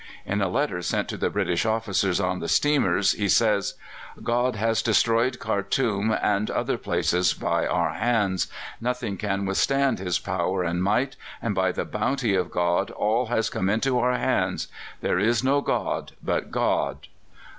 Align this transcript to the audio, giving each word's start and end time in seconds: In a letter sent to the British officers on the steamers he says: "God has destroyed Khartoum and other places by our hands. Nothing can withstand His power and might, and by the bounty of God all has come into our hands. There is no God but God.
In 0.25 0.41
a 0.41 0.47
letter 0.49 0.81
sent 0.81 1.07
to 1.09 1.15
the 1.17 1.29
British 1.29 1.63
officers 1.63 2.19
on 2.19 2.39
the 2.39 2.47
steamers 2.47 3.11
he 3.11 3.29
says: 3.29 3.75
"God 4.23 4.55
has 4.55 4.81
destroyed 4.81 5.37
Khartoum 5.37 6.17
and 6.23 6.49
other 6.49 6.79
places 6.79 7.35
by 7.35 7.67
our 7.67 7.91
hands. 7.93 8.47
Nothing 8.79 9.15
can 9.15 9.45
withstand 9.45 9.99
His 9.99 10.17
power 10.17 10.63
and 10.63 10.81
might, 10.81 11.17
and 11.39 11.53
by 11.53 11.71
the 11.71 11.85
bounty 11.85 12.33
of 12.33 12.49
God 12.49 12.89
all 12.89 13.27
has 13.27 13.51
come 13.51 13.69
into 13.69 13.99
our 13.99 14.17
hands. 14.17 14.69
There 15.01 15.19
is 15.19 15.43
no 15.43 15.61
God 15.61 16.13
but 16.23 16.49
God. 16.49 17.07